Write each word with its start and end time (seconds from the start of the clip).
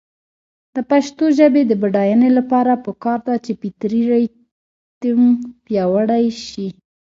د 0.75 0.77
پښتو 0.89 1.25
ژبې 1.37 1.61
د 1.67 1.71
بډاینې 1.81 2.29
لپاره 2.37 2.73
پکار 2.85 3.19
ده 3.27 3.35
چې 3.45 3.51
فطري 3.61 4.01
ریتم 4.11 5.21
پیاوړی 5.65 6.25
شي. 6.47 6.67